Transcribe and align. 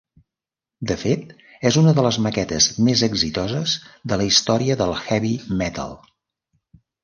De 0.91 0.95
fet, 1.01 1.35
és 1.71 1.77
una 1.81 1.93
de 1.99 2.05
les 2.07 2.17
maquetes 2.29 2.69
més 2.89 3.05
exitoses 3.09 3.77
de 4.13 4.21
la 4.23 4.29
història 4.33 4.81
del 4.83 4.99
heavy 5.05 5.37
metal. 5.65 5.99